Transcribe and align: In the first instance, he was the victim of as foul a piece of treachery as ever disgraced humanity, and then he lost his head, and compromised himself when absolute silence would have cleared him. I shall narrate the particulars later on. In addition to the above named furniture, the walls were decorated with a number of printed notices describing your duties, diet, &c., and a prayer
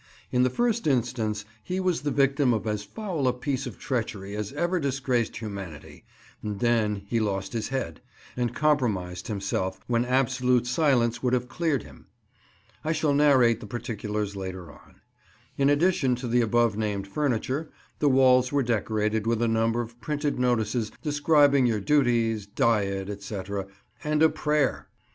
In 0.31 0.41
the 0.41 0.49
first 0.49 0.87
instance, 0.87 1.45
he 1.63 1.79
was 1.79 2.01
the 2.01 2.09
victim 2.09 2.55
of 2.55 2.65
as 2.65 2.81
foul 2.83 3.27
a 3.27 3.33
piece 3.33 3.67
of 3.67 3.77
treachery 3.77 4.35
as 4.35 4.51
ever 4.53 4.79
disgraced 4.79 5.37
humanity, 5.37 6.05
and 6.41 6.59
then 6.59 7.03
he 7.05 7.19
lost 7.19 7.53
his 7.53 7.67
head, 7.67 8.01
and 8.35 8.55
compromised 8.55 9.27
himself 9.27 9.79
when 9.85 10.03
absolute 10.03 10.65
silence 10.65 11.21
would 11.21 11.33
have 11.33 11.47
cleared 11.47 11.83
him. 11.83 12.07
I 12.83 12.93
shall 12.93 13.13
narrate 13.13 13.59
the 13.59 13.67
particulars 13.67 14.35
later 14.35 14.71
on. 14.71 15.01
In 15.55 15.69
addition 15.69 16.15
to 16.15 16.27
the 16.27 16.41
above 16.41 16.75
named 16.75 17.07
furniture, 17.07 17.69
the 17.99 18.09
walls 18.09 18.51
were 18.51 18.63
decorated 18.63 19.27
with 19.27 19.39
a 19.39 19.47
number 19.47 19.81
of 19.81 20.01
printed 20.01 20.39
notices 20.39 20.91
describing 21.03 21.67
your 21.67 21.79
duties, 21.79 22.47
diet, 22.47 23.21
&c., 23.21 23.39
and 24.03 24.23
a 24.23 24.29
prayer 24.29 24.87